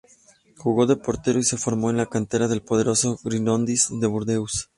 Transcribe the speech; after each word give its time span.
Jugó 0.57 0.87
de 0.87 0.95
portero 0.95 1.37
y 1.37 1.43
se 1.43 1.57
formó 1.59 1.91
en 1.91 1.97
la 1.97 2.07
cantera 2.07 2.47
del 2.47 2.63
poderoso 2.63 3.17
Girondins 3.19 3.89
de 3.99 4.07
Burdeos. 4.07 4.67